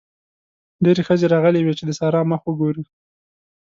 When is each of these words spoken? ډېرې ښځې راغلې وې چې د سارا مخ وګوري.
ډېرې 0.83 1.01
ښځې 1.07 1.25
راغلې 1.33 1.61
وې 1.63 1.73
چې 1.79 1.83
د 1.85 1.91
سارا 1.99 2.21
مخ 2.31 2.41
وګوري. 2.45 2.83